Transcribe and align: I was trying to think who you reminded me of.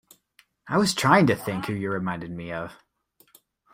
I 0.67 0.79
was 0.79 0.95
trying 0.95 1.27
to 1.27 1.35
think 1.35 1.65
who 1.67 1.73
you 1.73 1.91
reminded 1.91 2.31
me 2.31 2.51
of. 2.51 2.73